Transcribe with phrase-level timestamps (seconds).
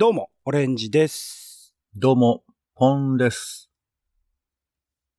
[0.00, 1.74] どうも、オレンジです。
[1.96, 2.44] どうも、
[2.76, 3.68] ポンです。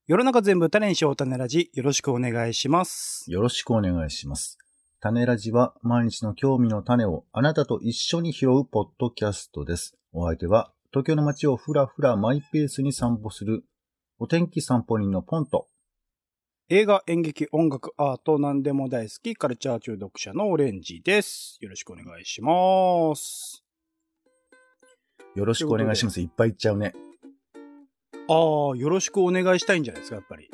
[0.08, 3.30] 世の中全部種にしよう種ラジ、よろしくお願いします。
[3.30, 4.58] よろしくお願いします。
[5.02, 9.98] 種ラジは毎日の興味の種をあなたと一緒に拾うポッドキャストです。
[10.14, 13.66] お相手は東京の街をふらふらマイペースに散歩する
[14.18, 15.68] お天気散歩人のポンと
[16.70, 21.58] 映画、演劇、音楽、アート、何でも大好き、カルチャー中毒者のオレンジです。
[21.60, 23.66] よろしくお願いします。
[25.36, 26.20] よろしくお願いします。
[26.22, 26.94] いっぱい言っちゃうね。
[28.28, 30.50] ああ、よろしくお願いしたいんじゃないですか、やっぱり。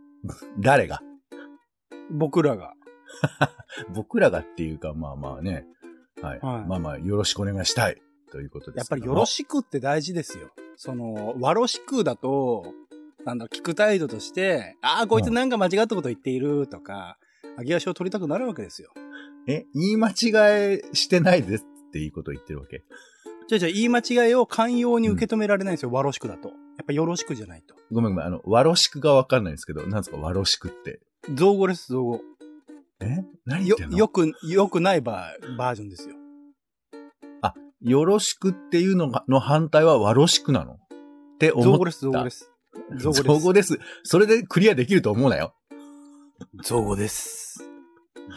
[0.58, 1.00] 誰が？
[2.10, 2.74] 僕らが。
[3.94, 5.66] 僕らがっていうか、まあまあね。
[6.22, 6.40] はい。
[6.40, 8.00] はいまあまあ、よろしくお願いしたい。
[8.30, 10.50] ということですやっぱりよろしくって大事ですよ。
[10.76, 12.72] その、わろしくだと、
[13.24, 17.18] なんだろ、聞く態度として、ああ、こいつなんか間違ったこと言っているとか、
[17.58, 18.92] 上げ足を取りたくなるわけですよ。
[19.48, 22.84] え、言い間違いしてないですっていいこと言ってるわけ？
[23.50, 26.50] じゃあじゃあ言い間違いを寛容に受け止められないんですよ、わろしくだと。
[26.50, 27.74] やっぱよろしくじゃないと。
[27.90, 28.26] ごめんごめん。
[28.28, 31.00] あの、わろしくがわかんないんですけど、なんですか、わろしくって。
[31.34, 32.20] 造語です、造語。
[33.00, 33.24] え？
[33.46, 33.98] 何言よってん、の？
[33.98, 36.14] よく、よくないバーバージョンですよ。
[37.80, 40.74] よろしくっていうのが、の反対はわろしくなの？
[40.74, 40.76] っ
[41.40, 41.70] て思った。
[41.72, 42.52] 造語です、造語です。
[42.98, 43.22] 造語です。
[43.24, 43.80] 造語です。
[44.04, 45.54] それでクリアできると思うなよ。
[46.62, 47.68] 造語です。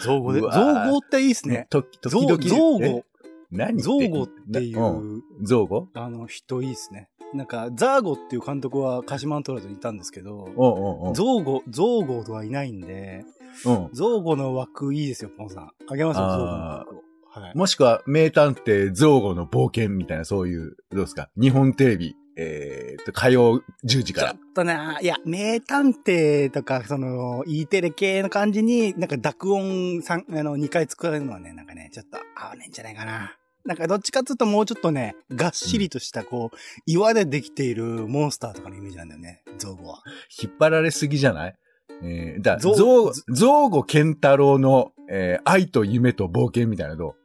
[0.04, 1.68] 造語で、造うわー語っていいですね。
[1.70, 2.44] と、時造々。
[2.44, 3.06] 造え語、
[3.54, 5.88] 何造語っていうんう、造語？
[5.94, 7.10] あの、人いいですね。
[7.34, 13.26] なんか、ザーゴっていう監督は鹿島アントラーズにいたんですけど、おうおうおう造語、造語はいないんで、
[13.66, 13.90] うん。
[13.94, 15.72] 造語の枠いいですよ、ポンさん。
[15.88, 17.04] あげますよ、あー造語の枠を。
[17.30, 17.58] はい。
[17.58, 21.30] もしくは、名探偵造語の冒険みたいな、そういう、どうですか？
[21.36, 24.40] 日本テレビ、えーと、火曜10時からちょっ。
[24.54, 33.36] とな、いや、名探偵とか、その、E テレ系の感じに、なんか濁音三あの、2回作られるのはね、なんかね、ちょっと合わねえんじゃないかな。
[33.66, 40.04] なんかどっちかっていうともうちょっとね、がっしりとした、こう、岩でできているモンスターとかのイメージなんだよね、造語は。
[40.42, 41.56] 引っ張られすぎじゃない？
[42.04, 47.16] えー、だ、造造、造語健太郎の、えー愛と夢と冒険みたいなのどう？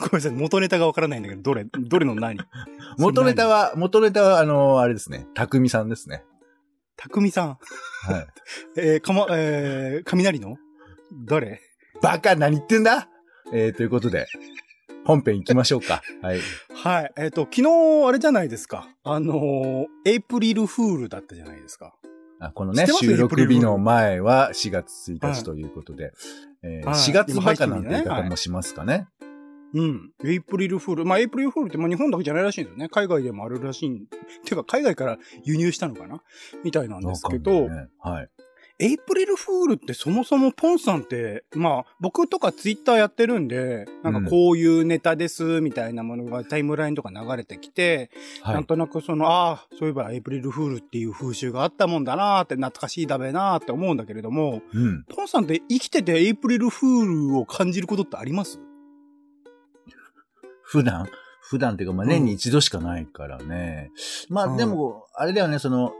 [0.00, 2.38] ごめんなさい、元ネタがわからないんだけど、どれ、どれの何？
[2.98, 3.70] 元ネタは。
[3.70, 5.26] は、元ネタは、あのあれですね。
[5.34, 6.24] 匠さんですね。
[6.96, 7.48] たくみさん？
[7.48, 7.56] は
[8.18, 8.26] い。
[8.76, 10.56] えー、かま、えー、雷の？
[11.26, 11.60] 誰？
[12.00, 13.08] バカ何言ってんだ？
[13.52, 14.26] えー、ということで、
[15.04, 16.02] 本編行きましょうか。
[16.22, 16.40] はい。
[16.72, 17.12] はい。
[17.16, 18.88] えっ、と、昨日、あれじゃないですか。
[19.02, 21.94] あのーエイプリルフールだったじゃないですか。
[22.40, 26.12] あこのね、収録日の前は4月1はい日ということで、
[26.62, 29.06] えーはい4月バカなんて言い方もしますかね。
[29.74, 30.12] うん。
[30.24, 31.04] エイプリルフール。
[31.04, 32.88] まあ、エイプリルフールって、まあ、日本だけじゃないらしいんですよね。
[32.88, 34.06] 海外でもあるらしいん。
[34.44, 36.22] ていうか、海外から輸入したのかな？
[36.62, 38.28] みたいなんですけど、ねはい。
[38.82, 48.10] エイプリルフールってそもそもポンさんって、まあ、僕とかツイッターやってるんで、なんかこういうネタです、みたいなものがタイムラインとか流れてきて、
[48.42, 48.54] はい。
[48.56, 55.04] なんとなくその、ああ、そういえばエイプリルフールっていう風習があったもんだなーって懐かしいだべなーって思うんだけれども、うん。
[55.04, 58.58] ポンさんって生きててエイプリルフールを感じることってあります？
[60.64, 61.06] 普段？
[61.40, 63.92] 普段っていうか、まあ、年に一度しかないからね。
[64.28, 65.92] まあ、でも、あれだよね、その、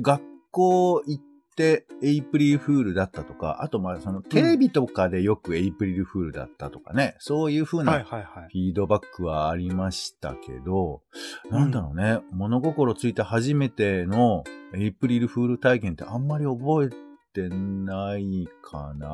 [0.00, 1.22] 学校行っ
[1.56, 8.24] てエイプリルフールだったとか、あと、まあ、その、テレビとかでよくエイプリルフールだったとかね、そういう風はいなはいはい。
[8.50, 11.02] フィードバックはありましたけど、
[11.50, 14.44] なんだろうね、物心ついて初めての
[14.74, 19.08] エイプリルフール体験ってあんまり覚えてないかな。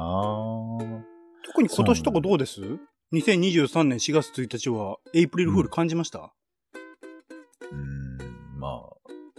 [1.45, 2.61] 特に今年とかどうです
[3.13, 6.33] ?2023 年4月1日はエイプリルフール感じました、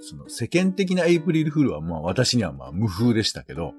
[0.09, 3.73] その世間的なエイプリルフールはまあ私にはまあ無風でしたけど、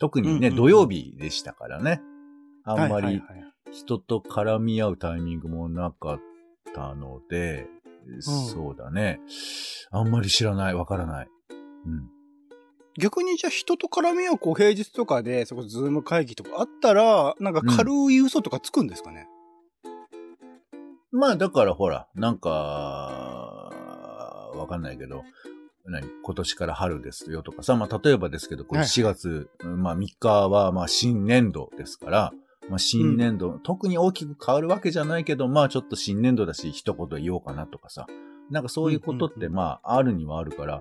[0.00, 2.00] 特にね、うんうんうん土曜日でしたからね。
[2.64, 3.22] あんまり
[3.70, 6.20] 人と絡み合うタイミングもなかっ
[6.74, 7.66] たので、
[8.20, 9.20] そうだね。
[9.90, 11.28] あんまり知らない、わからない。
[11.86, 12.08] うん。
[12.98, 19.26] 逆にじゃあ人と絡み合うこう平日とかで、そこズーム会議とかあったら、なんか軽い嘘とかつくんですかね、
[21.12, 22.50] まあだからほら、なんか、
[24.54, 25.24] わかんないけど、
[25.86, 28.88] 何今年から春ですよとかさ、まあ例えばですけど、これはい。
[28.88, 32.32] 4月、まあ3日はまあ新年度ですから、
[32.70, 38.06] まあ新年度、特に大きく変わるわけじゃないけど、まあちょっと新年度だし一言言おうかなとかさ、
[38.50, 39.54] なんかそういうことってうんうんうん。
[39.56, 40.80] まああるにはあるから、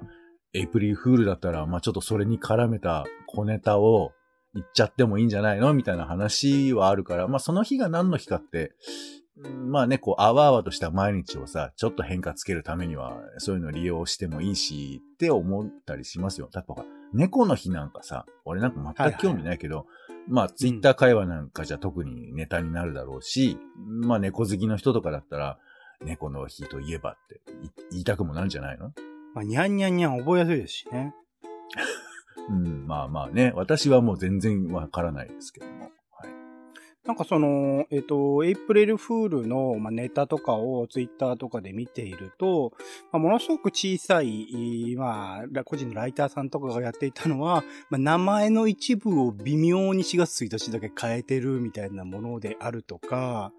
[0.54, 4.14] エイプリルフールだったら、まあちょっとそれに絡めた小ネタを
[4.54, 5.74] 言っちゃってもいいんじゃないの？
[5.74, 16.50] みたいな話はあるから、まあその日が何の日かって、うんまあね、こう、あわあわとした毎日をさ、ちょっと変化つけるためには、そういうのを利用してもいいし、って思ったりしますよ。
[16.52, 19.88] だってほら、猫の日なんかさ、俺なんか全く興味ないけど、
[20.28, 25.58] まあ、ツイッター会話なんかじゃ特にネタになるだろうし、まあ、猫好きの人とかだったら、
[26.04, 27.36] 猫の日といえばって
[27.66, 28.94] い言いたくもなるんじゃないの？
[29.34, 31.16] まあ、にゃんにゃんにゃん覚えやすいですしね。
[32.50, 33.54] うん、まあまあね。
[33.56, 35.92] 私はもう全然わからないですけども。
[37.06, 42.72] なんかその、えっ、と、エイプレルフールの、まあ、ネタとかをツイッターとかで見ていると、
[43.12, 53.52] まあ、ものすごく小さい、まあ、個人のライターさんとかがやっていたのは、まあ、名前の一部を微妙に4月1日だけ変えてるみたいなものであるとか、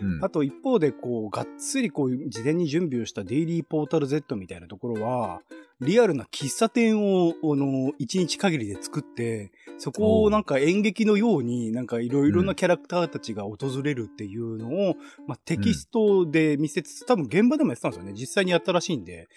[0.00, 5.42] うんあと一方で、こう、がっつりこう、事前に準備をしたデイリーポータル Z みたいなところは、
[5.80, 18.12] リアルな喫茶店を、あの、一日限りで作って、そこをなんか演劇のように、なんかいろいろなキャラクターたちが訪れるっていうのを、まあ、テキストで見せつつ、多分現場でもやってたんですよね。
[18.12, 19.28] 実際にやったらしいんで、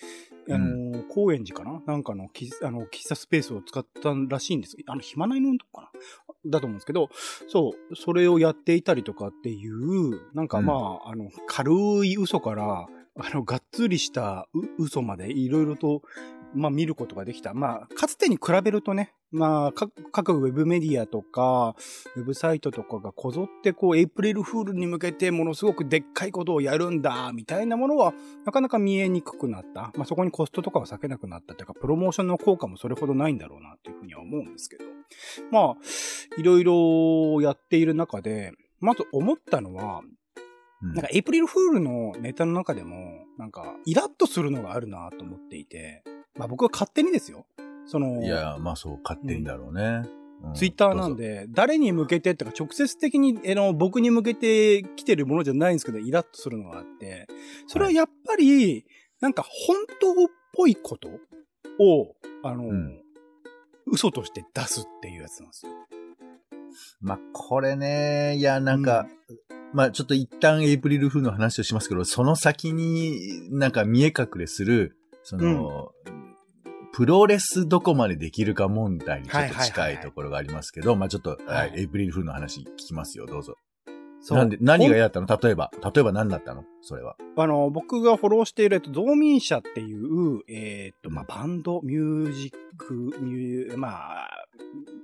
[0.50, 1.82] あの、高円寺かな？
[1.86, 4.76] なんかの喫あの喫茶スペースを使ったらしいんです。
[4.88, 6.00] あの、暇ないのとこかな？
[6.46, 7.10] だと思うんですけど、
[7.48, 11.74] そう、それをやっていたりとかっていう、なんかまあ、あの、軽
[12.06, 16.02] い嘘から、あの、がっつりしたう嘘までいろいろと、
[16.56, 17.54] まあ見ることができた。
[17.54, 21.76] まあ、かつてに比べるとね、まあ、各各ウェブメディアとか、
[22.16, 28.14] ウェブサイトとかがこぞってこう、エイプリルフールに向けてものすごくでっかいことをやるんだ、みたいなものは、
[28.46, 29.92] なかなか見えにくくなった。
[29.96, 34.86] まあそこにコストとかは避けなくなったというか、プロモーションの効果もそれほどないんだろうな、っていうふうには思うんですけど。
[35.52, 35.76] まあ、
[36.38, 40.14] いろいろやっている中で、まず思ったのは、うん
[40.84, 46.04] なんかエイプリルフールのネタの中でも、なんか、イラッとするのがあるなと思っていて、
[46.36, 47.46] まあ僕は勝手にですよ。
[47.86, 50.04] その、いや、まあそう、勝手にだろうね。
[50.18, 50.24] うん
[50.56, 51.16] ツイッターなん。
[51.16, 57.28] で、誰に向けてってか、直接的に、あの、僕に向けて来てるものじゃないんですけど、イラッとするのがあって、
[57.66, 58.86] それはやっぱり、
[59.22, 61.08] なんか本当っぽいこと
[61.80, 62.14] を、
[62.44, 63.00] あの、うん
[63.86, 65.72] 嘘として出すっていうやつなんですよ。
[67.02, 69.08] まあこれね、いや、なんか、
[69.74, 75.92] まあちょっと一旦エイプリルフールの話をしますけど、その先になんか見え隠れする、その、
[76.94, 83.58] プロレスどこまでできるか問題にちょっと近いところがありますけど、まあちょっと、はいはいエイプリルフールの話聞きますよ、どうぞ。
[84.22, 85.28] そうなんで、何が嫌だったの？
[85.42, 85.70] 例えば。
[85.84, 86.64] 例えば何だったの？
[86.82, 87.18] それは。
[87.36, 94.30] あの、僕がフォローしている、えっと、ゾーミン社っていう、えーっと、まあ、バンド、ミュージック、ミュー、まあ、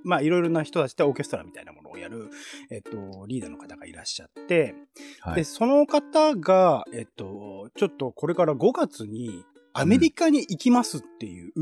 [0.04, 2.30] まあ、いろいろな人たちでオーケストラみたいなものをやる、
[2.70, 4.74] えっと、リーダーの方がいらっしゃって、で、
[5.20, 5.44] はい。
[5.44, 11.52] その方が、えっと、ちょっとこれから5月にアメリカに行きますっていう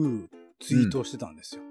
[0.60, 1.62] ツイートをしてたんですよ。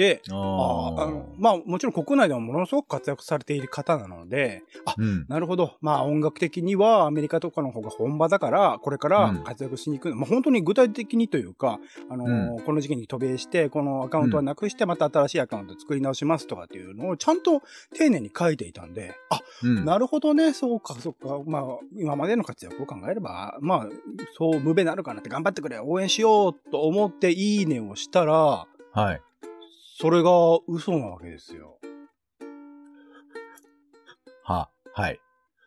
[0.00, 5.26] で、あの、まあもちろん国内でもものすごく活躍されている方なので、あ、うん。
[5.28, 5.74] なるほど。
[5.82, 10.16] まあ音楽的にはアメリカとかの方が本場だから、これから活躍しに行く。
[10.16, 17.60] まあ本当に具体的にというか、あのーこの時期に渡米して、このアカウントはなくして、また新しいアカウント作り直しますとかっていうのをちゃんと
[17.94, 19.84] 丁寧に書いていたんで、あ、うん。
[19.84, 21.40] なるほどね、そうか、そうか。
[21.46, 21.62] まあ、
[21.94, 23.88] 今までの活躍を考えれば、まあ、
[24.38, 29.22] そう、無べなるかなって頑張ってくれ、応援しようと思っていいねをしたら、はい。
[30.00, 30.30] それが
[30.66, 31.78] 嘘なわけですよ。
[34.42, 35.20] は、はい。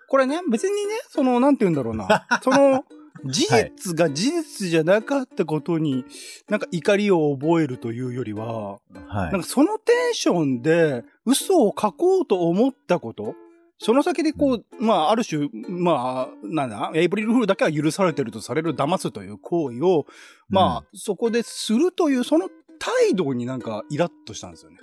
[0.10, 2.26] これね、別にね、その、なんて言うんだろうな。
[2.42, 2.84] その、
[3.26, 6.04] 事実が事実じゃなかったことに、
[6.50, 8.80] なんか怒りを覚えるというよりは、は
[9.30, 9.42] いなん。
[9.42, 13.36] かそのテンションで嘘を書こうと思ったこと、
[13.78, 20.08] その先でこう、まあ、ある種、まあ、なんだ、エイプリルフールだけは許されてるとされる騙すという行為を、
[20.50, 22.50] まあ、そこでするという、その
[22.84, 24.78] 態度になんかイラッとしたんですよね。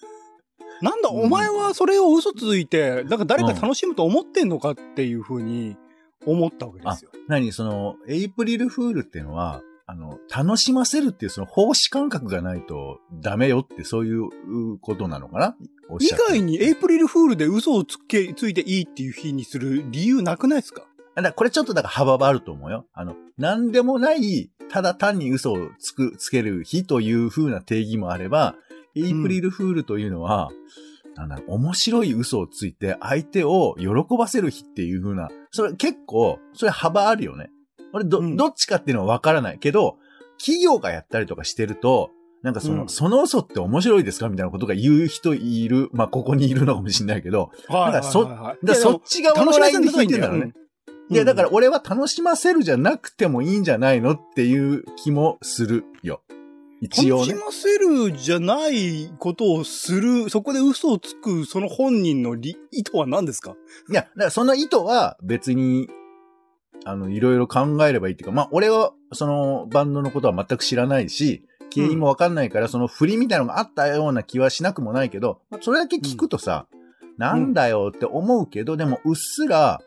[0.82, 1.20] なんだ、うん。
[1.24, 5.76] お前はそれを嘘ついて、なんか誰か楽しむと思ってんのかっていうふうに
[6.24, 7.10] 思ったわけですよ。
[7.28, 15.56] 何その、エイプリルフールっていうのは、あの、楽しませるっていうその奉仕感覚がないとダメよってそういうことなのかな？
[16.00, 20.82] 以外にエイプリルフールで嘘をつけ、ついていいっていう日にする理由なくないですか？
[21.24, 22.86] だこれちょっとだから幅はあると思うよ。
[22.92, 28.54] あの、なんでもない、ただ単に嘘をつく、つける日という風な定義もあれば、
[28.94, 30.50] エイプリルフールというのは、
[31.14, 37.50] なんだろう、面白い嘘をついて相手を喜ばせる日っていう風な、それ結構、それ幅あるよね。
[37.94, 39.96] 俺ど、うんどっちかっていうのはわからないけど、
[40.38, 42.10] 企業がやったりとかしてると、
[42.42, 44.28] なんかその、うんその嘘って面白いですか？
[44.28, 45.88] みたいなことが言う人いる。
[45.92, 50.52] まあ、ここにいるのかもしれないけど、はいなんかそだからそっち側のラインでいてんだろうね。
[51.08, 56.22] いや、だから、俺は楽しませるじゃなくてもいいんじゃないのっていう気もするよ。
[56.80, 57.32] 一応ね。
[57.32, 63.56] 楽しませるじゃないことをする、そこで嘘をつく、その本人の理意図は何ですか？
[63.88, 65.88] いや、だからその意図は別に、
[66.84, 76.66] あの、いろいろ考えればいいっていうか、まあ、俺はそのバンドのことは全く知らないし、経緯もわかんないから、その振りみたいなのがあったような気はしなくもないけど、まあそれだけ聞くとさ、
[77.16, 79.80] なんだよって思うけど、でもうっすら、あ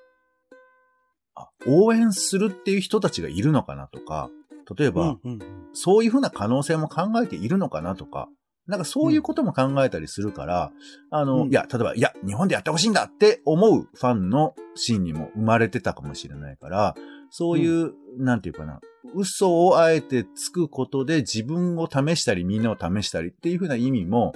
[1.67, 4.29] 応援するっていう人たちがいるのかなとか、
[4.77, 5.39] 例えば、うんうん。
[5.73, 8.29] そういうふうな可能性も考えているのかなとか、
[8.67, 10.71] なんかそういうことも考えたりするから、
[11.09, 11.49] あの、うん。
[11.49, 16.95] いや、例えば、いや、日本でやってほしいんだって思うファンのシーンにも生まれてたかもしれないから、
[17.31, 18.79] そういう、なんていうかな、
[19.15, 24.33] 嘘をあえてつくことで自分を試したり、みんなを試したりっていうふうな意味も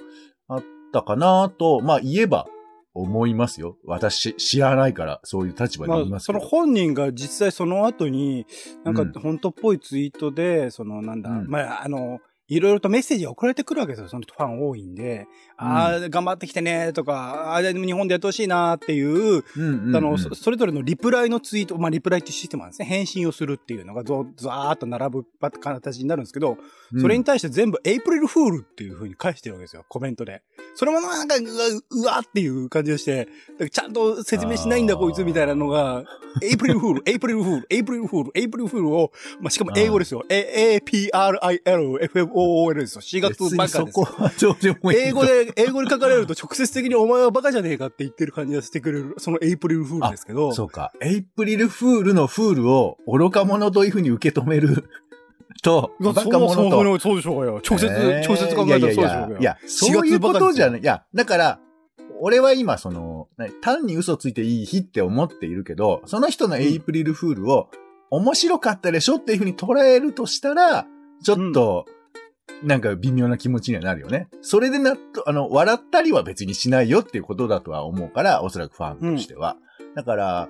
[0.48, 2.48] あったかなと、まあ言えば
[2.94, 3.78] 思いますよ。
[3.86, 6.40] 私、知らないから、そういう立場まあ、にいますけど。
[6.40, 8.46] その本人が実際その後に、
[8.84, 14.10] なんうんか本当っぽいツイートで、そのなんだ、うんまあ、あの、いろいろとメッセージが送られてくるわけですよ。
[14.10, 15.28] そのファン多いんで。
[15.58, 22.86] ああ、頑張ってきてねとか、ああ、でも日本でやってほしいなっていう、うんうんうんあの、そそれぞれのリプライのツイート、まあ、リプライってシステムなんですね。
[22.86, 26.58] 返信をするっていうのがぞ、ざーっと並ぶ形になるんですけど、
[27.00, 30.42] それに対して全部エイプリルフールっていう風に返してるわけですよ、コメントで。
[30.76, 33.28] それもなんか、うわ、うわっていう感じがして、
[33.72, 36.04] ちゃんと説明しないんだこいつみたいなのが、
[36.42, 40.24] エイプリルフール、エイプリルフール、エイプリルフール、エイプリルフールを、まあ、しかも英語ですよ。
[40.30, 40.82] A,
[42.34, 43.02] A, P, R, I, L, F, F, O, O, L ですよ。
[43.02, 44.58] 4月別バカですよ。
[44.94, 45.26] 英語。
[45.26, 50.52] で、英語で書かれると直接的にお前はバカじゃねえかって言ってる感じがしてくれる、そのエイプリルフールですけど。
[50.54, 50.92] そうか。
[51.02, 54.90] エイプリルフールのフールを愚か者というふうに受け止める
[55.62, 56.72] と、バカ者と。
[56.72, 57.62] そうそうでしょうがよ。
[57.68, 59.14] 直接、えー直接考えたらそうでしょうがよ。
[59.14, 60.82] いやいやいや、そういうことじゃない。
[60.82, 61.60] いや、だから、
[62.20, 67.70] 俺は今、その、な単に嘘ついていい日って思っているけど、その人のエイプリルフールを、
[68.12, 70.86] 面白かったでしょっていうふうに捉えるとしたら、
[71.24, 71.86] ちょっと、
[72.64, 74.28] なんか微妙な気持ちにはなるよね。
[74.42, 79.58] それでなっと、あの、笑ったりは別にしないよっていうことだとは思うから、おそらくファンとしては。
[79.96, 80.50] だから、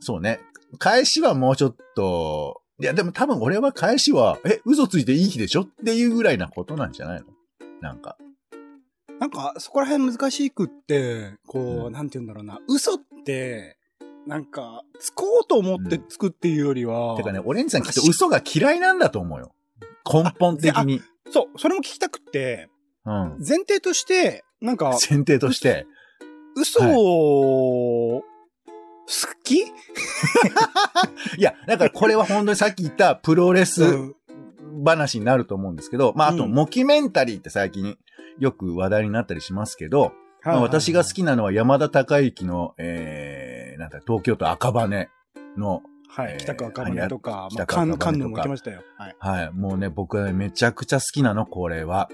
[0.00, 0.40] そうね。
[0.78, 7.26] 返しはもうちょっと、いや、でも多分俺は返しは、え、嘘ついていい日でしょっていうぐらいなことなんじゃないの？
[7.80, 8.16] なんか。
[9.18, 12.58] なんか、そこら辺難しくって、こう、うんなんて言うんだろうな。
[12.68, 13.76] 嘘って、
[14.26, 19.52] なんか、つこうと思ってつくっていうよりは、てかね、オレンジさんきっと嘘が嫌いなんだと思うよ。
[20.10, 21.00] 根本的に。
[21.30, 22.68] そう、それも聞きたくって、
[23.04, 23.36] うん。
[23.38, 25.86] 前提として、なんか、前提として。
[26.56, 28.24] 嘘を、好
[29.44, 29.60] き？
[29.64, 29.64] い
[31.38, 34.16] や、だからこれは本当にさっき言ったプロレスうん
[34.84, 37.98] 話になると思うんですけど、まあ、あと、うんモキュメンタリーって最近
[38.38, 40.12] よく話題になったりしますけど、
[40.44, 41.14] まあ私が好き。
[41.16, 45.08] きなのは山田孝之の、えー、なんだ、東京都赤羽
[45.56, 46.32] の、はい。
[46.32, 48.82] えー北区赤羽とか、まあ、カンカンヌも行きましたよ。
[48.96, 49.16] はい。
[49.18, 52.08] はい、もうね、僕はね、めちゃくちゃ好きなの、これは。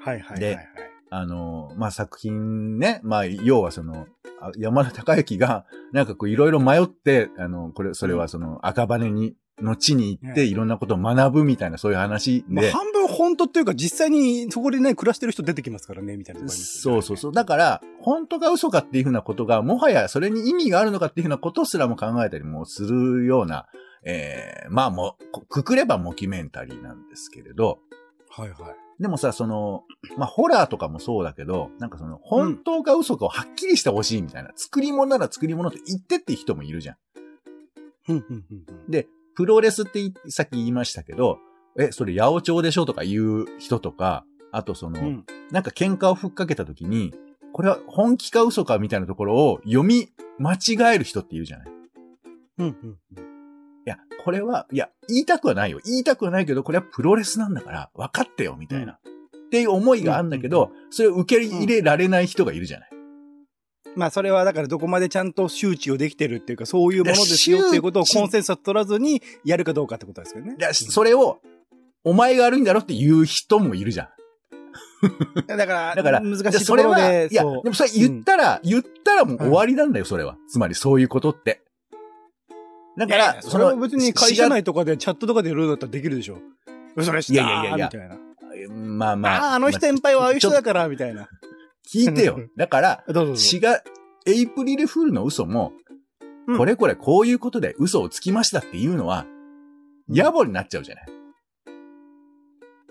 [0.00, 0.68] はいはいはいではい。
[1.10, 4.06] あの、まあ、作品ね、まあ、要はその、
[4.40, 17.32] あ山田孝之が、なんかこう、いろいろ迷って、あの、これ、それはその、赤羽に、の地に行って、ねいろんなことを学ぶみたいな、そういう話まあ、で、半分本当っていうか、実際にそこでね、暮らしてる人出てきますからね、みたいなねそうそうそう。
[17.32, 23.66] だから、本当か嘘かっていうふうなことが、もはやそれに意味があるのかっていうふうなことすらも考えたりもするような、
[24.04, 27.80] ええまあもう、こくくればモキュメンタリーなんですけれど、
[28.30, 29.02] はいはい。
[29.02, 29.84] でもさ、その、
[30.16, 36.96] まあ、ホラーとかもそうだけど、なんかその、本当か嘘かをはっきりしてほしいみたいな、作り物なら作り物って言ってって人もいるじゃん。
[38.08, 41.38] うんうんうんうんで、プロレスっていさっき言いましたけど、
[41.78, 47.14] え、それ八百長でしょとか言う人とか、あとその、うんなんか喧嘩をふっかけた時に、
[47.52, 51.68] これは本気か嘘かみたいなところを読み間違える人っているじゃない？
[51.68, 51.70] い
[52.58, 52.96] うんうん
[53.84, 55.78] や、これは、いや、言いたくはないよ。
[55.84, 58.94] 言いたくはないけど、これはプロレスなんだから、分かってよ、みたいな。
[58.94, 58.98] っ
[59.50, 62.88] ていう思いがあるんだけど、それを受け入れられない人がいるじゃない？
[63.94, 70.60] まあ、それはだからどこまでちゃんと周知をできてるっていうか、そういうものですよっていうことをコンセンサス取らずにやるかどうかってことですよねい。
[70.60, 71.40] や、それを、
[72.06, 74.08] お前が悪いんだろって言う人もいるじゃん。
[75.48, 80.36] だから、だから、難しいところで、いや、でもそれ言ったら、言ったらもう終わりなんだよ、それは。
[80.48, 81.62] つまりそういうことって。
[82.96, 86.38] だから、それは別に会社内とかでチャットとかでやるんだったらできるでしょ。
[86.94, 88.16] 嘘でしたいやいやいやみたいな。
[88.70, 89.32] まあまあ。
[89.32, 91.28] ああ、あの人先輩はああいう人だから、みたいな。
[91.92, 92.38] 聞いてよ。
[92.56, 93.34] だから、どう
[94.28, 95.72] エイプリルフールの嘘も、
[96.46, 99.26] うんこれこれこういうことで嘘をつきましたっていうのは、
[100.08, 101.15] 野暮になっちゃうじゃない。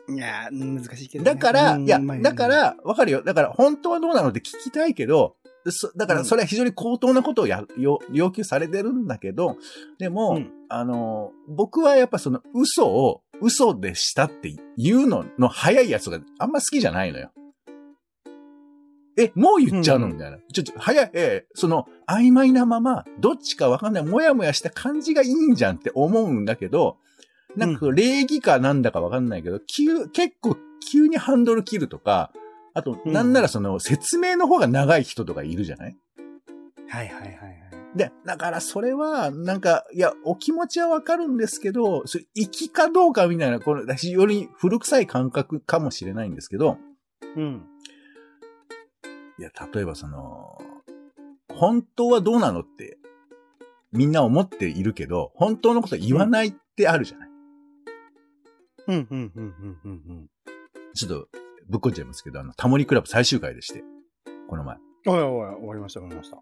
[0.07, 1.33] いやー、難しいけどね。
[1.33, 3.23] だから、いや、だか、ら、わかるよ。
[3.23, 5.35] だから、本当はどうなのって聞きたいけど、
[5.67, 9.57] そだから、それは非常に高等なことをや、要要求されてるんだけど、
[9.97, 17.31] でも、うんあの、僕はやっぱその嘘を、嘘でしたって言うのの早いやつがあんま好きじゃないのよ。
[19.17, 20.07] え、もう言っちゃうの？
[20.07, 20.37] うんみたいな。
[20.53, 26.97] ちょ、ちょ、早い、えーその、曖昧なまま、どっちかわかんない、もやもやした感じがいいんじゃんって思うんだけど、
[27.55, 30.57] なんか、礼儀かなんだかわかんないけど、急、結構、
[30.91, 32.31] 急にハンドル切るとか、
[32.73, 35.97] あと、うんなんならその、説明の方が長い人とかいるじゃない？
[36.87, 37.55] はいはいはいはい。
[37.95, 46.77] で、だからそれは、なんか、いや、お気持ちはわかるんですけど、それ、粋かどうかみたいな、この、私より古臭い感覚かもしれないんですけど、
[47.37, 47.65] うん。
[49.39, 50.57] いや、例えばその、
[51.53, 52.97] 本当はどうなのって、
[53.93, 57.29] みんな思っているけど、本当のこと言わないってあるじゃない？
[58.87, 60.29] うん、うん、うん、うん、うん。
[60.93, 61.27] ちょっと、
[61.67, 63.83] ぶっこんじゃいますけど、あの、タモリクラブ最終回でして、
[64.47, 64.77] この前。
[65.07, 66.41] おいおい、終わりました、終わりました。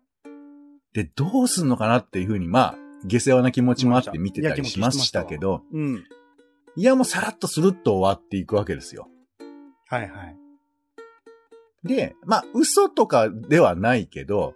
[0.94, 6.04] で、どうすんのかなっていうふうに、まあ、下世話な気持ちもあって見てたりしましたけど、うん。
[6.76, 9.08] いや、もうさらっとスルッと終わっていくわけですよ。
[9.88, 10.38] はいはい。
[11.84, 14.56] で、まあ、嘘とかではないけど、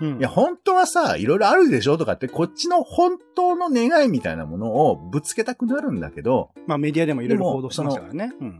[0.00, 8.32] うんいや、本当はさ、いろいろあるでしょとかって、こっちの本当の願いみたいなものをぶつけたくなるんだけど、まあメディアでもいろいろ報道してましたからね。
[8.40, 8.58] うん。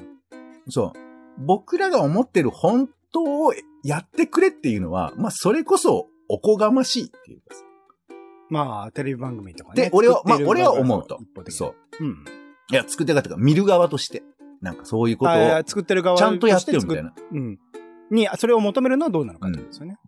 [0.68, 0.98] そう。
[1.38, 7.62] 僕らが思ってる本当をやってくれっていうのは、まあ、それこそおこがましいっていうかさ。
[8.50, 9.84] まあ、テレビ番組とかね。
[9.84, 12.04] で、俺は、まあ俺は思うとそう。
[12.04, 12.24] うん。
[12.70, 14.22] いや、作ってる方が見る側として。
[14.60, 15.34] なんかそういうことを。
[15.34, 17.58] あ作ってる側ちゃんとやってよみたいなうん。
[18.10, 19.98] に、それを求めるのはどうなのかってことですよね。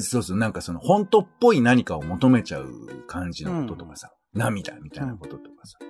[0.00, 5.78] そうそう、なんかその、本当っぽい何かを求めちゃう感じのこととかさ、涙みたいなこととかさ。
[5.80, 5.86] うん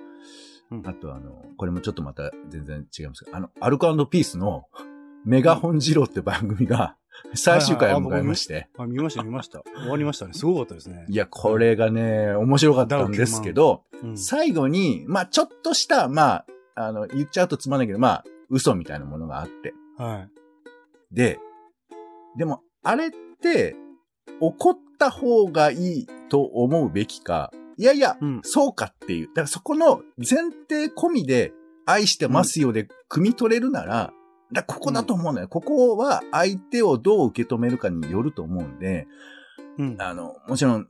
[0.85, 4.65] あとあの、これもちょっとまた全然違いますけど、あの、アルコピースの
[5.23, 6.97] メガホンジローって番組が
[7.33, 9.63] 最終回を迎えまして、あ、見ました、見ました。
[9.77, 10.33] 終わりましたね。
[10.33, 11.05] すごかったですね。
[11.09, 19.73] いや、これがね、面白かったんですけど、うん最後に、まあちょっとした、まあ、あの、言っちゃうとつまんないけど、まあ、嘘みたいなものがあって。
[19.97, 20.27] は
[21.11, 21.15] い。
[21.15, 21.39] で、
[22.37, 23.17] でも、あれって、
[24.39, 28.41] 怒った方がいいと思うべきか、いやいや、うん。
[28.43, 29.27] そうかっていう。
[29.27, 31.53] だからそこの前提込みで、
[31.85, 34.11] 愛してますよで、汲み取れるなら、
[34.51, 35.47] だからここだと思うのよ。
[35.47, 39.07] ここは相手をどう受け止めるかによると思うんで、
[39.77, 39.95] うん。
[39.99, 40.89] あの、もちろん、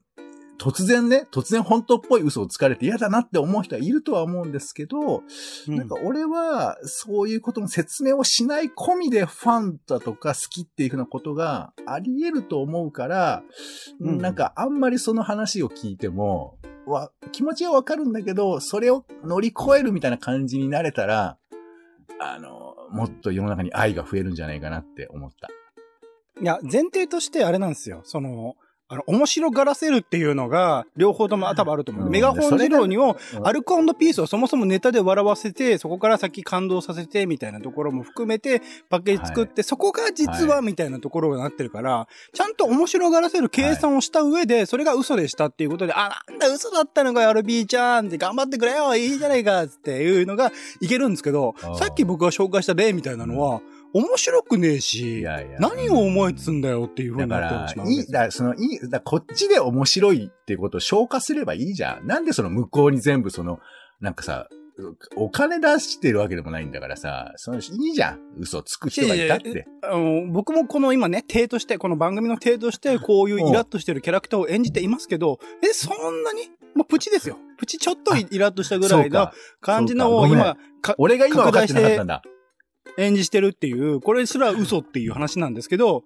[0.60, 5.24] 突然ね、突然本当っぽい嘘をつかれて嫌だなって思う人はいるとは思うんですけど、
[5.67, 13.43] なんか俺は、そういうことの説明をしない込みでファンだとか好きっていうふうなことがあり得ると思うから、
[14.00, 21.38] うんなんかあんまりその話を聞いても、わ、気持ちはわかるんだけど、それを乗り越えるみたいな感じになれたら、
[22.20, 25.50] あの、もっと世の中に愛が増えるんじゃないかなって思った。
[26.41, 28.02] いや、前提としてあれなんですよ。
[28.04, 28.56] その、
[28.89, 32.06] あの、面白がらせるっていうのが、両方とも多分あると思う。
[32.06, 32.12] うん。
[32.12, 33.47] メガホン二郎にを、うん。
[33.47, 53.62] アルコピースをそもそもネタで笑わせて、そこから先感動させて、みたいなところも含めて、パッケージ作って、そこが実は、みたいなところがなってるから、ちゃんと面白がらせる計算をした上で、それが嘘でしたっていうことで、あ、なんだ嘘だったのかよ、RB ちゃんって頑張ってくれよ、いいじゃないか、っていうのがいけるんですけどさっき僕が紹介した例みたいなのは、
[53.93, 62.08] 面白くねえし、いやいや何を思いつんだよっていうふうになってらしま、ういい、だからその、いい、だこっちで面白いっていうことを消化すればいいじゃん。
[62.08, 63.60] なんでその向こうに全部その、
[64.02, 64.47] なんかさ、
[65.15, 68.19] お金出してるわけでもないんだからさ、その、いいじゃん。
[68.38, 69.67] 嘘つく人がいたっいやいやて。
[69.82, 76.52] あの、僕もこの今ね、体として、この番組の体として、こういうイラッとしてるキャラクターを演じていますけど、え、そんなに？
[76.76, 77.39] もうプチですよ。
[77.58, 82.21] プチちょっとイラッとしたぐらいの感じのを今、か俺が今分かってなかったんだ。
[82.97, 86.04] 演じしてるっていう、これすら嘘っていう話なんですけど、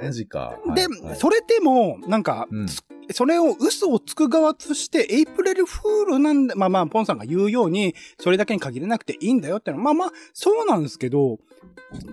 [0.00, 0.58] マジか。
[0.74, 1.16] で、はいはい。
[1.16, 2.66] それでも、なんか、うん。
[3.10, 9.78] それを嘘をつく側として、エイプリルフールなんだ、まあまあ、ポンさんが言うように、それだけに限らなくていいんだよっての。
[9.78, 11.38] は、まあまあ、そうなんですけど、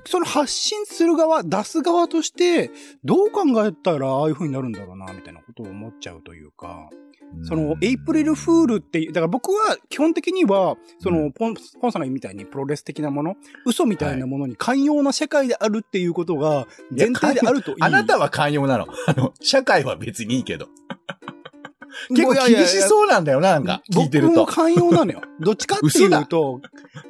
[0.06, 2.72] その発信する側、出す側として、
[3.04, 6.90] どう考えたらああいう風になるんだろうな、みたいなことを思っちゃうというか、
[7.44, 13.36] その、エイプリルフールっていう、だから僕は基本的には、そうの、んポン、ポンさんみたいにプロレス的なもの、
[13.66, 17.78] 嘘みたいなものに寛容な社会であるっていうことが前提であるといい。
[17.82, 18.88] あなたは寛容なの。
[19.08, 20.68] あの、社会は別にいいけど。
[22.10, 24.46] 結構厳しそうなんだよな、なんか、聞いてると。
[24.46, 25.22] 僕も寛容なのよ。
[25.40, 26.62] どっちかっていうと、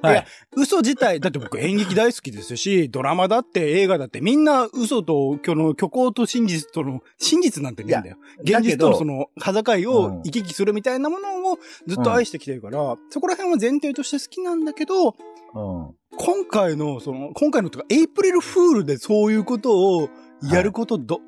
[0.01, 8.17] はいいや嘘自体、だって僕演劇大好きですし、ドラマだって映画だってみんな嘘と、虚の虚構と真実との、真実なんてねえんだよ。
[8.41, 20.09] 現実とのその、裸界を行き来するみたいなものをずっと愛してきてるから、そこら辺は前提として好きなんだけど、うん今回の、その、今回のとか、エイプリルフールでそういうことを
[20.49, 21.21] やることど、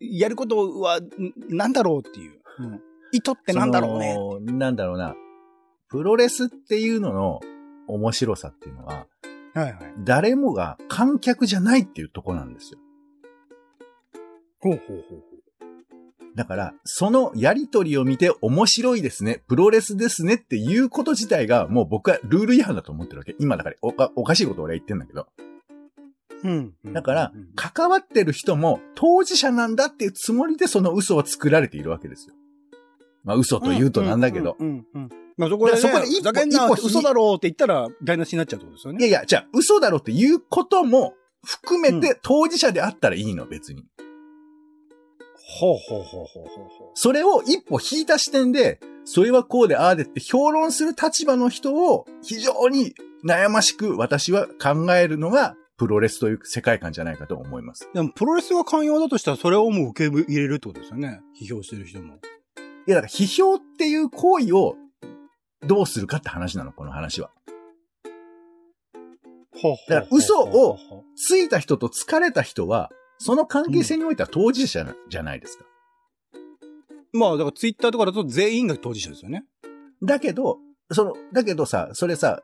[0.00, 1.04] やることは、ん
[1.48, 2.37] なんだろうっていう。
[2.58, 4.52] うん意図ってなんだろうね。
[4.52, 5.14] なんだろうな。
[5.88, 7.40] プロレスっていうのの
[7.86, 9.06] 面白さっていうのは、
[9.54, 9.74] はいはい。
[10.00, 12.78] 誰もが観客じゃないっていうとこなんですよ。
[14.60, 15.22] ほうほうほう
[16.36, 23.34] だから、そのやりとりを見て面白いですね、プロレスですねっていうこと自体がもう僕はルール違反だと思ってるわけ。
[23.40, 25.26] 今だからおかおかしいことを俺は言ってんだけど。
[26.44, 26.74] うん。
[26.92, 32.34] だからうん、関わってる人も当事者なんだっていうつもりでその嘘は作られているわけですよ。
[33.24, 34.56] まあ嘘と言うとなんだけど。
[35.36, 38.98] まあそこで、ね、そこで一歩一歩嘘だろうって言ったら台無しになっちゃうってことですよね。
[39.06, 43.84] いやいや、じゃあ嘘だろっていうことも含めて当事者であったらいいの、別に。
[45.60, 52.92] ほうほうほうほうほうほそれを一歩引いた視点で、それはこうでああでって評論する立場の人を非常に
[53.24, 57.88] 悩ましく私は考えるのがプロレスという世界観じゃないかと思います。
[57.90, 57.94] う。
[57.94, 61.20] でもプロレスが寛容だとしたらそれをもう受け入れるってことですよね。
[61.40, 62.18] 批評してる人も。
[62.88, 64.74] いや、だから批評っていう行為を
[65.66, 67.30] どうするかって話なの、この話は。
[69.88, 70.78] だから嘘を
[71.14, 75.66] ついた人と疲れた人は、その関係性においては当事者じゃないですか。
[77.12, 79.44] まあ、だからツイッターとかだと全員が当事者ですよね。
[80.02, 80.56] だけど、
[80.90, 82.42] その、だけどさ、それさ、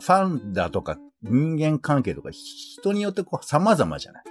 [0.00, 4.24] ファンだとか人間関係とか人によってこう様々じゃない。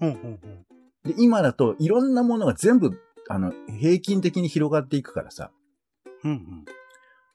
[0.00, 0.66] うんうんうん。
[1.04, 5.50] で、今だといろんなものが全部、あの、平均的に広がっていくからさ。
[6.24, 6.64] うんうん。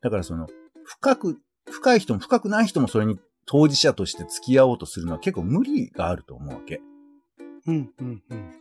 [0.01, 0.47] だからその、
[0.83, 1.37] 深く、
[1.69, 6.81] 深い人も深くない人もそれに当事者として付き合おうとするのは結構無理があると思うわけ。
[7.67, 8.51] うんうんうん。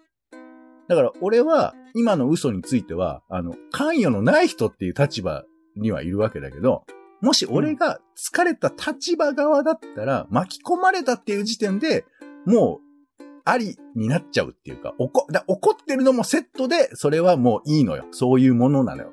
[0.88, 5.44] だから俺は今の嘘については、あの、関与のない人っていう立場
[5.76, 6.84] にはいるわけだけど、
[7.20, 12.04] もし俺が疲れた立場側だったら、巻き込まれたっていう時点で、
[12.44, 12.91] もう、
[13.44, 18.06] ありになっちゃうっていうか、怒、だ怒ってるのもセットで、それはもういいのよ。
[18.10, 19.12] そういうものなのよ。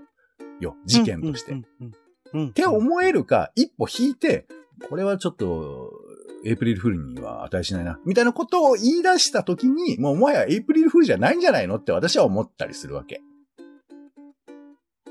[0.60, 1.54] よ、事件として。
[1.54, 4.48] って思えるか、一歩引いて、
[4.90, 5.92] これはちょっと、
[6.46, 8.00] エイプリルフールには値しないな。
[8.06, 13.22] みたいなことを言い出したときに、もうもはやエイプリルフールじゃないんじゃないのって私は思ったりするわけ。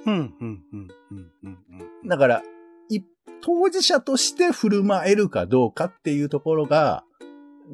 [0.07, 1.59] うんうんうんうんうん
[2.03, 2.09] うん。
[2.09, 2.43] だから、
[2.89, 3.01] い
[3.43, 7.08] 当事者として振る舞えるかどうかっていうところが、うん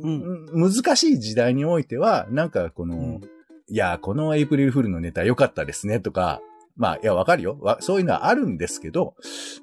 [0.03, 3.21] 難しい時代においては、なんかこの、うん
[3.67, 6.43] いや、このエイプリルフールのネタ良かったですねとか、
[6.77, 7.57] まあ、いや、わかるよ。
[7.63, 9.15] わそういうのはあるんですけど、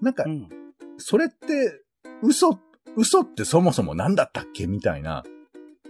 [0.02, 0.50] なんかう、ん。
[0.98, 1.84] それって、
[2.24, 2.58] 嘘、
[2.96, 4.66] 嘘ってそもそも何だったっけ？
[4.66, 5.24] みたいな、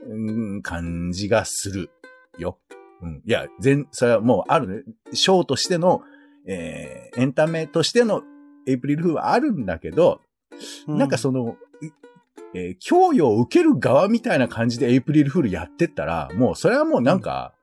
[0.06, 1.90] うん、感じがする
[2.38, 2.58] よ。
[3.02, 3.22] うん。
[3.26, 4.84] いや、全、それはもうあるね。
[5.14, 6.02] ショーとしての、
[6.46, 8.24] えー、エンタメとしての
[8.68, 10.20] エイプリルフールはあるんだけど、
[10.86, 11.92] なんかその、い
[12.54, 17.54] えー供与を受ける側みたいな感じでエイプリルフールやってったら、もうそれはもうなんか、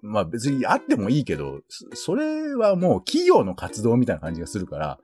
[0.00, 4.98] まあ別にあってもいいけど、そそれはもう企業の活動みたいな感じがするから、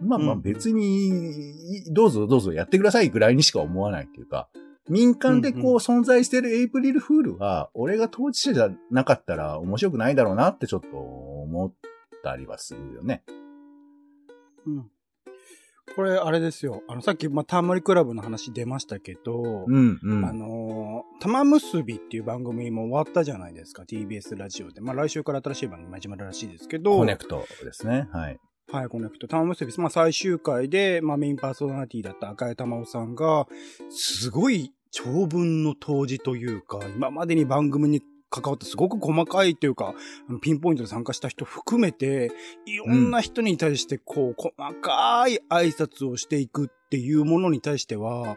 [0.00, 4.48] まあまあうん別に、どうぞどうぞやってくださいぐらいにしか思わないっていうか、
[4.88, 11.72] 民間でこううんうん存在してるエイプリルフールは、俺が当事者じゃなかったら面白くないだろうなってちょっと思っ
[12.22, 13.22] たりはするよね。
[14.66, 14.90] うん。
[15.94, 16.82] これ、あれですよ。
[16.88, 20.24] あの、さっき、まあ、ターマリクラブの話出ましたけど、うんうん。
[20.24, 24.80] あのー、玉結びっていう番組も終わったじゃないですか、TBS ラジオで。
[24.80, 28.08] まあ、来週から新しい番組始まるらしいですけど、コネクトですね。
[28.12, 28.38] はい。
[28.70, 29.28] はい、コネクト。
[29.28, 33.46] 玉結び、まあ、最終回で、まあ、メインパーソナリティだった赤江玉緒さんが、
[33.90, 39.94] すごい長文の当時というか、今までに番組に関わってすごく細かいというか、
[40.40, 42.32] ピンポイントで参加した人含めて、
[42.64, 48.36] いろんな人に対して、こう、細かい挨拶をしていくっていうものに対しては、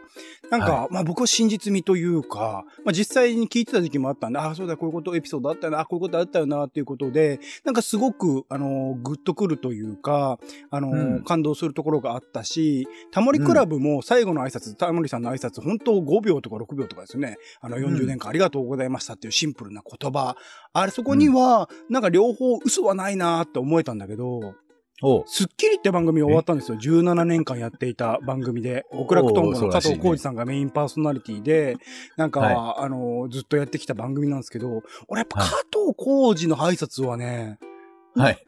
[0.50, 10.38] なんか、はまあ僕は真実味というか、まあ実際に聞いてた時期もあったんで、ああ、そうだ、こういうこと、エピソードあったよな、あこういうことあったよな、っていうことで、なんかすごく、あの、グッとくるというか、
[10.70, 11.24] あの、うん。
[11.24, 17.36] 感動するところがあったし、タモリクラブも最後の挨拶、タモリさんの挨拶、本当5秒とか6秒とかですよね。
[17.60, 20.36] あの、40年間ありがとうございましたっていうシンプルな言葉。
[20.72, 24.54] あれ、そこには、なんか両方嘘はないなって思えたんだけど、
[25.26, 26.78] スッキリって番組が終わったんですよ。
[26.78, 28.86] 17年間やっていた番組で。
[28.90, 31.76] お極楽とんぼの加藤浩二さんがメインパーソナリティで、
[32.16, 37.58] なんか、はあの、ずっとやってきた番組なんですけど、俺やっぱはい加藤浩二の挨拶はね、
[38.14, 38.42] はい。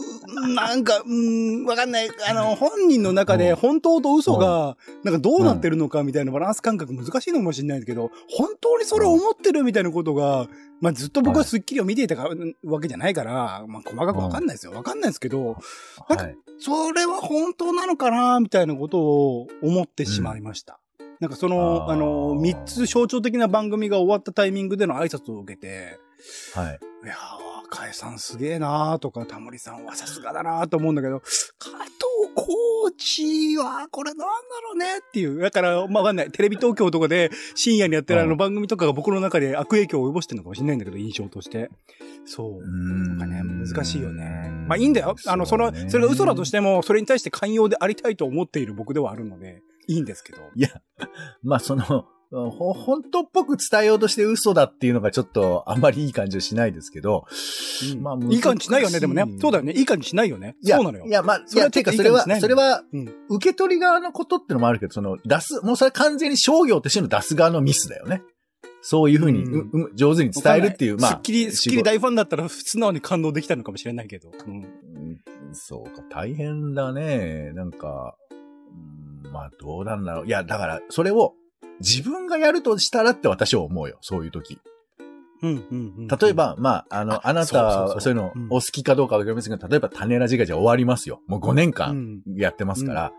[0.00, 2.10] う なんか、うん、わかんない。
[2.28, 10.48] あの、本人の中で本当と嘘が、なんかどうなってるのかみたいなバランス感覚難しいのかもしれないですけど、本当にそれを思ってるみたいなことが、
[10.80, 12.30] まあずっと僕はスッキリを見ていたか
[12.64, 14.72] わけじゃないから、まあ細かくわかんないですよ。
[14.72, 15.56] わかんないですけど、
[16.08, 16.36] なんかはい。
[16.58, 20.78] それは本当なのかなみたいなことを思ってしまいました。
[21.20, 25.98] なんかその、あの、三つ象徴的な番組が終わったタイミングでの挨拶を受けて、
[26.54, 26.80] はい。
[27.04, 31.90] いやー、若江さんすげえなーとか、タモリさんはさすがだなーと思うんだけど、加藤
[32.34, 35.38] コーチは、これなんだろうねっていう。
[35.40, 36.30] だから、まあ、わかんない。
[36.32, 41.70] テレビ東京とかで深夜にやってるあのうん番組とかが僕の中で悪影響を及ぼしてるのかもしれないんだけど、印象として。
[42.24, 42.66] そう。
[42.66, 44.50] なんかね、難しいよね。
[44.66, 45.14] まあいいんだよ。
[45.26, 50.38] あの、その、それが嘘だとしても、それに対して寛容でありたいと思っている僕ではあるので、いいんですけど。
[50.54, 50.68] いや、
[51.42, 57.26] まあその、ほ、本当っぽく伝えようとして嘘だっていうのがちょっとあんまりいい感じはしないですけど、
[57.92, 59.24] うんまあいい感じしないよね、でもね。
[59.40, 59.72] そうだよね。
[59.72, 60.56] いい感じしないよね。
[60.62, 61.06] いやそうなのよ。
[61.06, 68.22] いや、まあ、それはてかそれはそれは、うん受け取り側のことってのもあるけど、その、出す、もうそれ完全に商業としての出す側のミスだよね。
[68.82, 71.10] そういうふうに、うん上手に伝えるっていう、まあ。
[71.12, 74.30] スッキリ、スッキリ大ファンだったら素直に感動できたのかもしれないけど。
[74.46, 74.70] うんうん
[75.52, 77.52] そうか、大変だね。
[77.54, 78.16] なんか、
[79.24, 80.26] うんまあどうなんだろう。
[80.26, 81.34] いや、だから、それを
[81.80, 83.98] 自分がやるとしたらって私は思うよ。
[84.00, 84.58] そういう時。
[85.42, 86.08] うんうんうん。
[86.08, 88.46] 例えば、まあ、あの、ああなたそうそういうのうん。
[88.50, 91.20] お好きかどうかわかりませんが、例えば種ラジがじゃあ終わりますよ。
[91.26, 92.22] もう5年う間ん。
[92.36, 93.12] やってますから、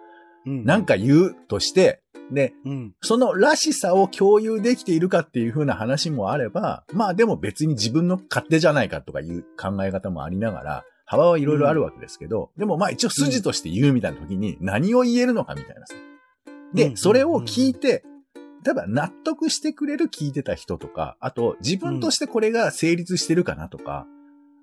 [0.45, 0.63] うん。
[0.63, 2.93] なんか言うとして、で、うん。
[3.01, 15.95] そのらしさを共有できているかっていう風な話もあれば、まあでも別に自分の勝手じゃないかとかいう考え方もありながら、幅はいろいろあるわけですけど、でもまあ一応筋として言うみたいな時に何を言えるのかみたいなさ。
[16.73, 16.97] で、うん。
[16.97, 18.05] それを聞いて、
[18.63, 24.05] 例えば納得してくれる聞いてた人とか、あと自分としてこれが成立してるかなとか、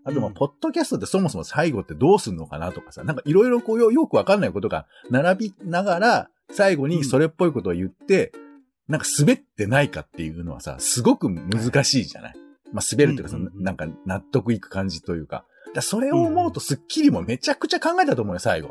[0.05, 8.33] あとまあ、うんポッドキャストってそもそも最後ってどうすんのかなとかさ、なんかいろいろこうよよくわかんないことが並びながら、最後にそれっぽいことを言って、
[8.89, 12.35] なんか滑ってないかっていうのはさ、すごく難しいじゃない？
[12.73, 15.45] まあ滑るっていうかさ、うんうんうんなんか納得いく感じというか。
[15.75, 18.71] だそれを思うとスッキリもめちゃくちゃ考えたと思うよ、最後。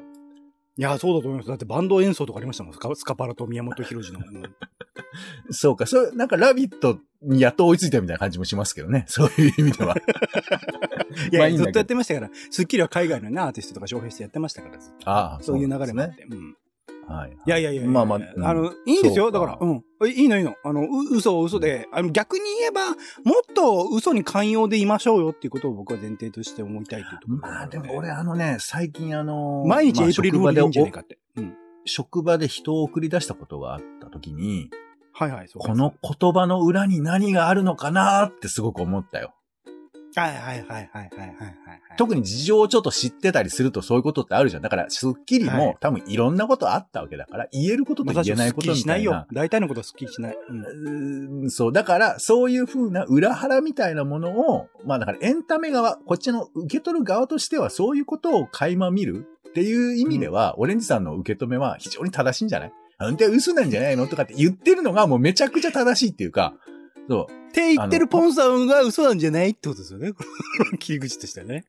[0.77, 1.49] いや、そうだと思います。
[1.49, 2.73] だってバンド演奏とかありましたもん。
[2.73, 4.19] スカスカパラと宮本浩次の。
[4.19, 4.43] う ん
[5.49, 9.05] そうか、そう、なんかラビットにやっと追いついたみたいな感じもしますけどね。
[9.09, 9.95] そういう意味では。
[11.31, 12.29] いや、まあいいずっとやってましたから。
[12.51, 16.15] スッキリは海外のね、アーティストとか招聘してやってましたから、ああ、そういう流れもあっね。
[16.15, 16.23] て。
[16.29, 16.55] うん
[17.07, 17.31] はい。
[17.31, 19.31] いやいやいやまあまあ、うんあの、いいんですよ。
[19.31, 19.83] だから、うん。
[20.09, 20.55] いいのいいの。
[20.63, 22.95] あの、う嘘は嘘で、あの、逆に言えば、もっ
[23.53, 31.17] と嘘に寛容でいましょうよっていうことを僕は前提として思いたいというところまあでも俺あのね、最近あの、毎日まあエイプリルフールでいいんじゃないかって。
[31.37, 31.55] うん。
[31.85, 34.69] 職場で人を送り出したことがあった時に、
[35.13, 39.33] はいはい、そうこの言葉の裏に何があるのかなってすごく思ったよ。
[40.21, 41.37] はいはいはいはいはいはいはい。
[41.97, 44.61] 特に事情をちょっと知ってたりするとそういうことってあるじゃん。
[44.61, 49.27] だから、スッキリはいも多分いろんなことあったわけだから、言えることと言えないことみしないよたいな。。
[49.33, 50.37] 大体のことはスッキリしない。
[50.49, 51.49] うん。
[51.51, 51.71] そう。
[51.71, 62.73] だから、そういう風な裏腹みたいなものを、まあだからエンタメ側、こっちの受け取る側としてはそういうことを垣間見るっていう意味では、オレンジさんの受け止めは非常に正しいんじゃない？
[62.99, 64.07] あんた嘘なんじゃないの？
[64.07, 66.55] とかって言ってるのがもうめちゃくちゃ正しいっていうか、
[67.09, 67.49] そう。
[67.49, 70.13] って言ってるポンさんが嘘なんじゃないってことですよね。
[70.13, 70.23] こ
[70.71, 71.65] の 切り口としてはね。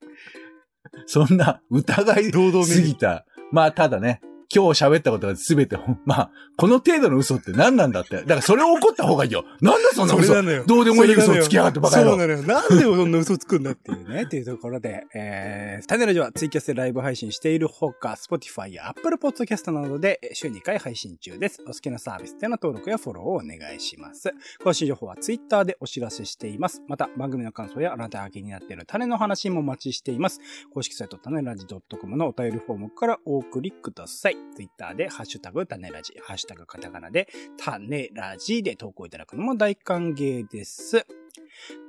[1.06, 2.32] そんな疑い
[2.64, 3.24] すぎた。
[3.52, 4.20] まあ、ただね、
[4.54, 8.16] 今日喋ったことが全て、まあ、この程度の嘘って何なんだって。
[8.16, 9.44] だからそれを怒った方がいいよ。
[9.60, 10.42] なんだそんな嘘。
[10.42, 12.42] のよどうでもいい嘘をつきやがってバカ野郎そうなのよ。
[12.42, 14.22] なんでそんな嘘つくんだっていうね。
[14.22, 21.62] っていうところで、えー、タネラジはツイキャスでライブ配信しているほか、Spotify や Apple Podcast などでえー週2回配信中です。
[21.66, 24.32] お好きなサービスでの登録やフォローをお願いします。
[24.64, 26.82] 更新情報は Twitter でお知らせしています。
[26.88, 30.40] また、番組の感想やあなたが気になっている種の話もお待ちしています。
[30.72, 34.37] 公式サイト種ラジ .com のお便りフォームからお送りください。
[34.54, 41.06] Twitter でハッシュタグ種ラジ、ハッシュタグカタカナで種ラジで投稿いただくのも大歓迎です。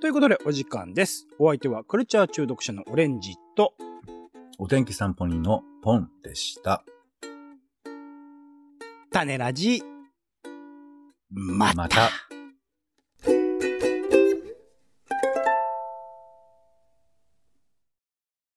[0.01, 1.27] ということでお時間です。
[1.39, 3.73] お相手はカルチャー中毒者のオレンジと、
[4.57, 6.83] お天気散歩人のポンでした。
[9.11, 9.81] 種ラジ、
[11.31, 11.75] また。
[11.75, 12.38] また